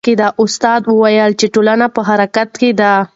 [0.43, 2.93] استاد وویل چې ټولنه په حرکت کې ده.